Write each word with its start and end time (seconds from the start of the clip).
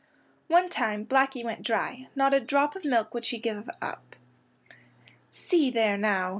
One 0.47 0.67
time 0.69 1.05
Blackey 1.05 1.43
went 1.43 1.61
dry; 1.61 2.07
not 2.15 2.33
a 2.33 2.39
drop 2.39 2.75
of 2.75 2.83
milk 2.83 3.13
would 3.13 3.23
she 3.23 3.37
give. 3.37 3.69
"See 5.31 5.69
there 5.69 5.95
now!" 5.95 6.29